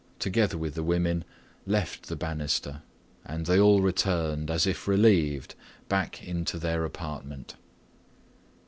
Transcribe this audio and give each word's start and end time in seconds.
together 0.17 0.57
with 0.57 0.73
the 0.73 0.81
women, 0.81 1.23
left 1.67 2.07
the 2.07 2.15
banister, 2.15 2.81
and 3.23 3.45
they 3.45 3.59
all 3.59 3.81
returned, 3.83 4.49
as 4.49 4.65
if 4.65 4.87
relieved, 4.87 5.53
back 5.89 6.23
into 6.27 6.57
their 6.57 6.83
apartment. 6.85 7.53